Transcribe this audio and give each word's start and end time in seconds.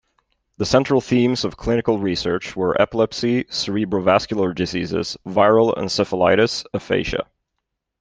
The 0.57 0.65
central 0.65 0.99
themes 0.99 1.45
of 1.45 1.57
clinical 1.57 1.99
research 1.99 2.55
were 2.55 2.81
epilepsy, 2.81 3.45
cerebro-vascular 3.51 4.51
diseases, 4.51 5.15
viral 5.27 5.77
encephalitis, 5.77 6.65
aphasia. 6.73 7.27